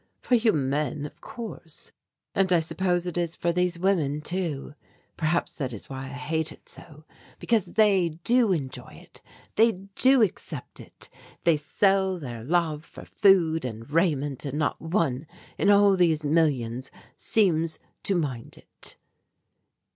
"For 0.19 0.33
you 0.33 0.51
men 0.51 1.05
of 1.05 1.21
course 1.21 1.91
and 2.33 2.51
I 2.51 2.59
suppose 2.59 3.05
it 3.05 3.19
is 3.19 3.35
for 3.35 3.51
these 3.53 3.77
women 3.77 4.21
too 4.21 4.73
perhaps 5.15 5.57
that 5.57 5.73
is 5.73 5.91
why 5.91 6.05
I 6.05 6.07
hate 6.07 6.51
it 6.51 6.67
so, 6.67 7.05
because 7.37 7.65
they 7.73 8.09
do 8.23 8.51
enjoy 8.51 8.93
it, 8.99 9.21
they 9.57 9.73
do 9.73 10.23
accept 10.23 10.79
it. 10.79 11.07
They 11.43 11.55
sell 11.55 12.17
their 12.17 12.43
love 12.43 12.83
for 12.83 13.05
food 13.05 13.63
and 13.63 13.87
raiment, 13.91 14.43
and 14.43 14.57
not 14.57 14.81
one 14.81 15.27
in 15.59 15.69
all 15.69 15.95
these 15.95 16.23
millions 16.23 16.89
seems 17.15 17.77
to 18.01 18.15
mind 18.15 18.57
it." 18.57 18.97